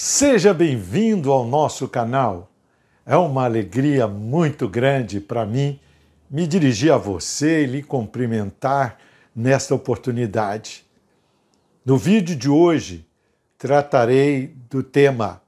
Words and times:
Seja 0.00 0.54
bem-vindo 0.54 1.32
ao 1.32 1.44
nosso 1.44 1.88
canal. 1.88 2.52
É 3.04 3.16
uma 3.16 3.42
alegria 3.42 4.06
muito 4.06 4.68
grande 4.68 5.18
para 5.18 5.44
mim 5.44 5.80
me 6.30 6.46
dirigir 6.46 6.92
a 6.92 6.96
você 6.96 7.64
e 7.64 7.66
lhe 7.66 7.82
cumprimentar 7.82 8.96
nesta 9.34 9.74
oportunidade. 9.74 10.86
No 11.84 11.98
vídeo 11.98 12.36
de 12.36 12.48
hoje, 12.48 13.04
tratarei 13.58 14.54
do 14.70 14.84
tema 14.84 15.42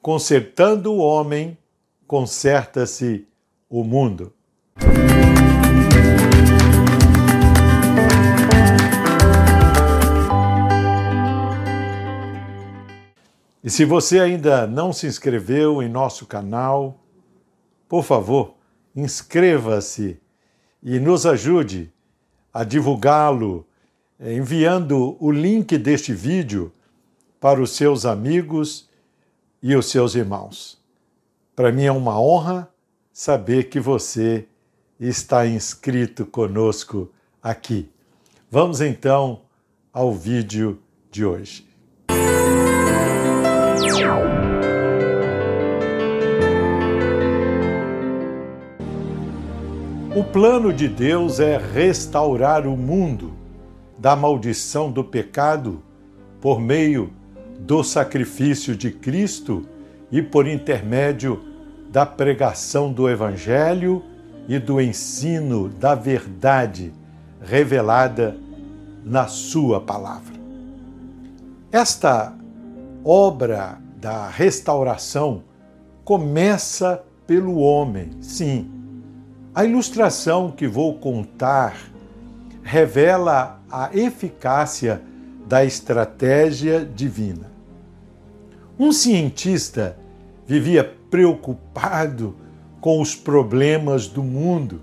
Consertando 0.00 0.92
o 0.92 0.98
Homem, 0.98 1.58
Conserta-se 2.06 3.26
o 3.68 3.82
Mundo. 3.82 4.32
E 13.64 13.70
se 13.70 13.84
você 13.84 14.18
ainda 14.18 14.66
não 14.66 14.92
se 14.92 15.06
inscreveu 15.06 15.82
em 15.82 15.88
nosso 15.88 16.26
canal, 16.26 17.00
por 17.88 18.02
favor, 18.02 18.54
inscreva-se 18.94 20.20
e 20.82 20.98
nos 20.98 21.24
ajude 21.24 21.92
a 22.52 22.64
divulgá-lo, 22.64 23.66
eh, 24.18 24.34
enviando 24.34 25.16
o 25.20 25.30
link 25.30 25.78
deste 25.78 26.12
vídeo 26.12 26.72
para 27.38 27.60
os 27.60 27.70
seus 27.76 28.04
amigos 28.04 28.88
e 29.62 29.76
os 29.76 29.86
seus 29.86 30.14
irmãos. 30.14 30.80
Para 31.54 31.70
mim 31.70 31.84
é 31.84 31.92
uma 31.92 32.20
honra 32.20 32.68
saber 33.12 33.64
que 33.64 33.78
você 33.78 34.46
está 34.98 35.46
inscrito 35.46 36.26
conosco 36.26 37.10
aqui. 37.42 37.88
Vamos 38.50 38.80
então 38.80 39.42
ao 39.92 40.12
vídeo 40.12 40.80
de 41.10 41.24
hoje. 41.24 41.71
Plano 50.32 50.72
de 50.72 50.88
Deus 50.88 51.40
é 51.40 51.58
restaurar 51.58 52.66
o 52.66 52.74
mundo 52.74 53.34
da 53.98 54.16
maldição 54.16 54.90
do 54.90 55.04
pecado 55.04 55.82
por 56.40 56.58
meio 56.58 57.12
do 57.60 57.84
sacrifício 57.84 58.74
de 58.74 58.90
Cristo 58.90 59.68
e 60.10 60.22
por 60.22 60.48
intermédio 60.48 61.44
da 61.90 62.06
pregação 62.06 62.90
do 62.90 63.10
Evangelho 63.10 64.02
e 64.48 64.58
do 64.58 64.80
ensino 64.80 65.68
da 65.68 65.94
verdade 65.94 66.94
revelada 67.42 68.34
na 69.04 69.26
Sua 69.26 69.82
palavra. 69.82 70.34
Esta 71.70 72.32
obra 73.04 73.78
da 74.00 74.30
restauração 74.30 75.42
começa 76.06 77.04
pelo 77.26 77.58
homem, 77.58 78.12
sim. 78.22 78.81
A 79.54 79.66
ilustração 79.66 80.50
que 80.50 80.66
vou 80.66 80.94
contar 80.94 81.76
revela 82.62 83.60
a 83.70 83.90
eficácia 83.94 85.02
da 85.46 85.62
estratégia 85.62 86.82
divina. 86.86 87.52
Um 88.78 88.90
cientista 88.92 89.98
vivia 90.46 90.96
preocupado 91.10 92.34
com 92.80 92.98
os 92.98 93.14
problemas 93.14 94.06
do 94.08 94.22
mundo 94.22 94.80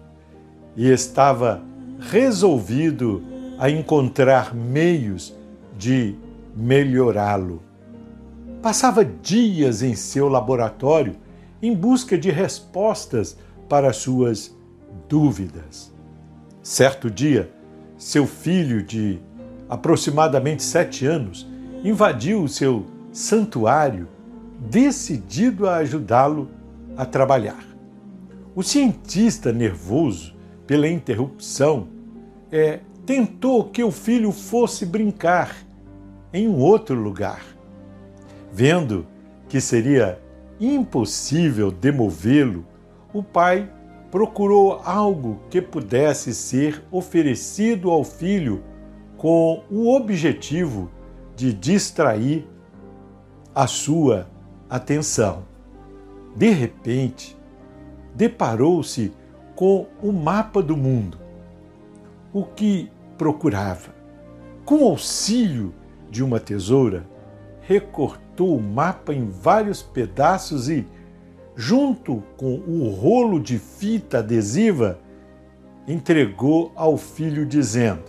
e 0.76 0.88
estava 0.88 1.64
resolvido 2.00 3.24
a 3.58 3.72
encontrar 3.72 4.54
meios 4.54 5.36
de 5.80 6.16
melhorá-lo. 6.56 7.64
Passava 8.62 9.04
dias 9.04 9.82
em 9.82 9.96
seu 9.96 10.30
laboratório 10.30 11.16
em 11.60 11.74
busca 11.74 12.16
de 12.16 12.30
respostas 12.30 13.36
para 13.68 13.92
suas 13.92 14.59
dúvidas. 15.10 15.92
Certo 16.62 17.10
dia, 17.10 17.52
seu 17.98 18.28
filho 18.28 18.84
de 18.84 19.20
aproximadamente 19.68 20.64
sete 20.64 21.06
anos 21.06 21.48
invadiu 21.84 22.44
o 22.44 22.48
seu 22.48 22.86
santuário, 23.12 24.08
decidido 24.60 25.68
a 25.68 25.78
ajudá-lo 25.78 26.50
a 26.96 27.06
trabalhar. 27.06 27.64
O 28.56 28.62
cientista, 28.62 29.52
nervoso 29.52 30.36
pela 30.68 30.88
interrupção, 30.88 31.88
é, 32.52 32.82
tentou 33.06 33.66
que 33.66 33.84
o 33.84 33.92
filho 33.92 34.32
fosse 34.32 34.86
brincar 34.86 35.56
em 36.32 36.48
um 36.48 36.58
outro 36.58 36.96
lugar. 36.96 37.42
Vendo 38.52 39.06
que 39.48 39.60
seria 39.60 40.20
impossível 40.60 41.72
demovê-lo, 41.72 42.66
o 43.14 43.24
pai 43.24 43.70
procurou 44.12 44.82
algo 44.84 45.40
que 45.50 45.62
pudesse 45.62 46.34
ser 46.34 46.84
oferecido 46.92 47.92
ao 47.92 48.04
filho 48.04 48.64
com 49.18 49.64
o 49.70 49.94
objetivo 49.96 50.90
de 51.36 51.54
distrair 51.54 52.48
a 53.54 53.68
sua 53.68 54.28
atenção. 54.70 55.44
De 56.36 56.50
repente, 56.50 57.38
deparou-se 58.16 59.12
com 59.56 59.88
o 60.02 60.12
mapa 60.12 60.62
do 60.62 60.78
mundo. 60.78 61.18
O 62.32 62.44
que 62.44 62.90
procurava? 63.18 63.94
Com 64.64 64.86
auxílio 64.86 65.74
de 66.10 66.24
uma 66.24 66.40
tesoura, 66.40 67.06
recortou 67.62 68.56
o 68.56 68.62
mapa 68.62 69.14
em 69.14 69.28
vários 69.30 69.84
pedaços 69.84 70.70
e, 70.70 70.88
junto 71.60 72.24
com 72.38 72.56
o 72.56 72.90
rolo 72.90 73.38
de 73.38 73.60
fita 73.60 74.20
adesiva, 74.20 74.98
entregou 75.86 76.72
ao 76.74 76.96
filho, 76.96 77.46
dizendo: 77.46 78.04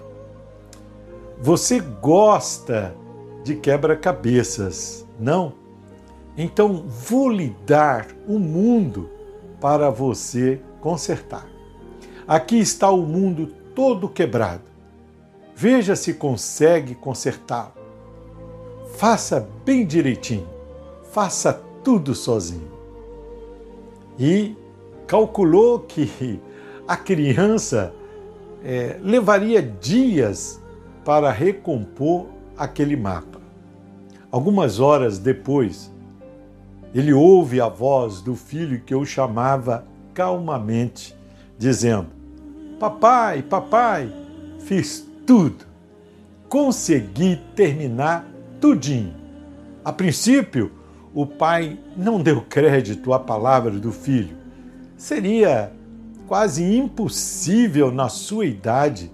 Você 1.43 1.81
gosta 1.81 2.95
de 3.43 3.57
quebra-cabeças, 3.57 5.05
não? 5.19 5.53
Então 6.37 6.85
vou 6.87 7.29
lhe 7.29 7.53
dar 7.67 8.07
o 8.29 8.39
mundo 8.39 9.11
para 9.61 9.91
você 9.91 10.61
consertar. 10.81 11.45
Aqui 12.29 12.57
está 12.57 12.89
o 12.89 13.03
mundo 13.03 13.49
todo 13.75 14.09
quebrado. 14.09 14.63
Veja 15.57 15.97
se 15.97 16.15
consegue 16.15 16.95
consertá-lo. 16.95 17.73
Faça 18.97 19.49
bem 19.65 19.85
direitinho. 19.85 20.47
Faça 21.11 21.53
tudo 21.83 22.15
sozinho. 22.15 22.80
E 24.21 24.55
calculou 25.07 25.81
que 25.81 26.39
a 26.87 26.95
criança 26.95 27.95
é, 28.63 28.99
levaria 29.01 29.63
dias 29.63 30.63
para 31.03 31.33
recompor 31.33 32.27
aquele 32.55 32.97
mapa. 32.97 33.41
Algumas 34.31 34.79
horas 34.79 35.19
depois, 35.19 35.91
ele 36.95 37.15
ouve 37.15 37.63
a 37.63 37.69
voz 37.69 38.21
do 38.21 38.37
filho 38.37 38.81
que 38.81 38.95
o 38.95 39.07
chamava 39.07 39.87
calmamente, 40.13 41.17
dizendo: 41.57 42.09
Papai, 42.79 43.43
papai, 43.43 44.13
fiz 44.59 45.09
tudo. 45.27 45.65
Consegui 46.47 47.41
terminar 47.57 48.29
tudinho. 48.61 49.15
A 49.83 49.93
princípio, 49.93 50.73
o 51.15 51.27
pai 51.27 51.79
não 51.97 52.23
deu 52.23 52.41
crédito 52.43 53.13
à 53.13 53.19
palavra 53.19 53.73
do 53.73 53.93
filho. 53.93 54.37
Seria 54.97 55.73
quase 56.29 56.63
impossível 56.63 57.91
na 57.91 58.09
sua 58.09 58.47
idade 58.47 59.11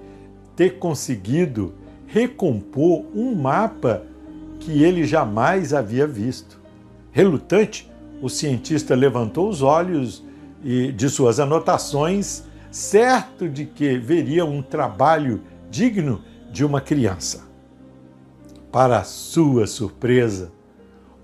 ter 0.55 0.79
conseguido 0.79 1.75
recompor 2.07 3.05
um 3.15 3.35
mapa 3.35 4.03
que 4.61 4.83
ele 4.83 5.05
jamais 5.05 5.73
havia 5.73 6.07
visto. 6.07 6.61
Relutante, 7.11 7.91
o 8.21 8.29
cientista 8.29 8.95
levantou 8.95 9.49
os 9.49 9.63
olhos 9.63 10.25
de 10.63 11.09
suas 11.09 11.39
anotações, 11.39 12.43
certo 12.71 13.49
de 13.49 13.65
que 13.65 13.99
veria 13.99 14.45
um 14.45 14.61
trabalho 14.61 15.43
digno 15.71 16.23
de 16.51 16.65
uma 16.65 16.81
criança. 16.81 17.47
Para 18.73 19.05
sua 19.05 19.67
surpresa, 19.67 20.53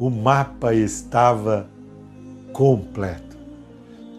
o 0.02 0.10
mapa 0.10 0.74
estava 0.74 1.68
completo. 2.52 3.38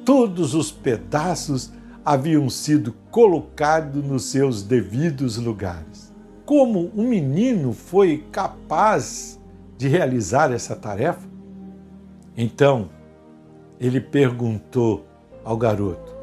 Todos 0.05 0.55
os 0.55 0.71
pedaços 0.71 1.73
haviam 2.05 2.49
sido 2.49 2.95
colocados 3.11 4.01
nos 4.01 4.23
seus 4.23 4.63
devidos 4.63 5.35
lugares. 5.35 6.09
Como 6.45 6.89
um 6.95 7.05
menino 7.09 7.73
foi 7.73 8.23
capaz 8.31 9.37
de 9.77 9.89
realizar 9.89 10.53
essa 10.53 10.73
tarefa? 10.73 11.27
Então, 12.37 12.89
ele 13.77 13.99
perguntou 13.99 15.05
ao 15.43 15.57
garoto: 15.57 16.15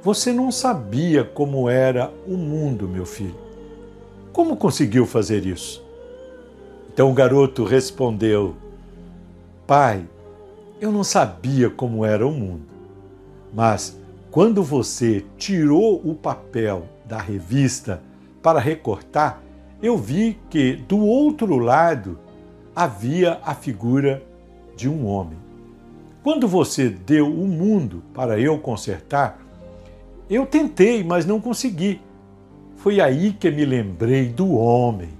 Você 0.00 0.32
não 0.32 0.52
sabia 0.52 1.24
como 1.24 1.68
era 1.68 2.08
o 2.24 2.36
mundo, 2.36 2.86
meu 2.86 3.04
filho? 3.04 3.34
Como 4.32 4.56
conseguiu 4.56 5.06
fazer 5.06 5.44
isso? 5.44 5.89
Então 7.00 7.10
o 7.10 7.14
garoto 7.14 7.64
respondeu: 7.64 8.54
pai, 9.66 10.06
eu 10.78 10.92
não 10.92 11.02
sabia 11.02 11.70
como 11.70 12.04
era 12.04 12.26
o 12.26 12.30
mundo, 12.30 12.66
mas 13.54 13.98
quando 14.30 14.62
você 14.62 15.24
tirou 15.38 15.98
o 16.04 16.14
papel 16.14 16.82
da 17.06 17.16
revista 17.16 18.02
para 18.42 18.60
recortar, 18.60 19.42
eu 19.82 19.96
vi 19.96 20.38
que 20.50 20.74
do 20.74 20.98
outro 20.98 21.56
lado 21.56 22.18
havia 22.76 23.40
a 23.46 23.54
figura 23.54 24.22
de 24.76 24.86
um 24.86 25.06
homem. 25.06 25.38
Quando 26.22 26.46
você 26.46 26.90
deu 26.90 27.32
o 27.32 27.48
mundo 27.48 28.02
para 28.12 28.38
eu 28.38 28.58
consertar, 28.58 29.40
eu 30.28 30.44
tentei, 30.44 31.02
mas 31.02 31.24
não 31.24 31.40
consegui. 31.40 31.98
Foi 32.76 33.00
aí 33.00 33.32
que 33.32 33.50
me 33.50 33.64
lembrei 33.64 34.28
do 34.28 34.52
homem. 34.52 35.18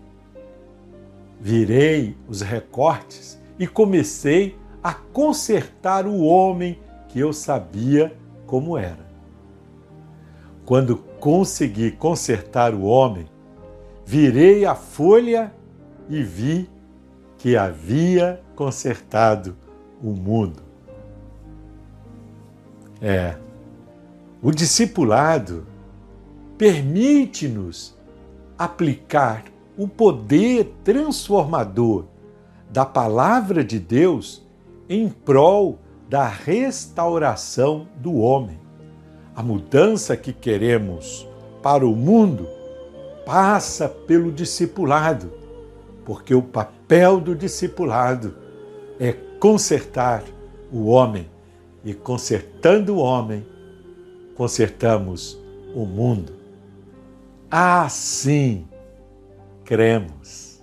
Virei 1.40 2.14
os 2.28 2.42
recortes 2.42 3.40
e 3.58 3.66
comecei 3.66 4.58
a 4.82 4.92
consertar 4.92 6.06
o 6.06 6.20
homem 6.20 6.78
que 7.08 7.19
eu 7.19 7.32
sabia 7.32 8.14
como 8.46 8.76
era. 8.76 9.08
Quando 10.66 10.96
consegui 11.19 11.90
consertar 11.90 12.75
o 12.75 12.82
homem, 12.82 13.26
virei 14.04 14.64
a 14.64 14.75
folha 14.75 15.52
e 16.08 16.22
vi 16.22 16.69
que 17.38 17.56
havia 17.56 18.40
consertado 18.54 19.56
o 20.02 20.10
mundo. 20.10 20.62
É, 23.00 23.37
o 24.42 24.50
discipulado 24.50 25.66
permite-nos 26.58 27.96
aplicar 28.58 29.44
o 29.80 29.88
poder 29.88 30.74
transformador 30.84 32.04
da 32.68 32.84
palavra 32.84 33.64
de 33.64 33.78
Deus 33.78 34.46
em 34.90 35.08
prol 35.08 35.78
da 36.06 36.28
restauração 36.28 37.88
do 37.96 38.16
homem. 38.16 38.60
A 39.34 39.42
mudança 39.42 40.18
que 40.18 40.34
queremos 40.34 41.26
para 41.62 41.86
o 41.86 41.96
mundo 41.96 42.46
passa 43.24 43.88
pelo 43.88 44.30
discipulado, 44.30 45.32
porque 46.04 46.34
o 46.34 46.42
papel 46.42 47.18
do 47.18 47.34
discipulado 47.34 48.34
é 48.98 49.14
consertar 49.14 50.22
o 50.70 50.88
homem, 50.88 51.26
e 51.82 51.94
consertando 51.94 52.96
o 52.96 52.98
homem, 52.98 53.46
consertamos 54.36 55.40
o 55.74 55.86
mundo. 55.86 56.34
Assim 57.50 58.68
cremos. 59.70 60.61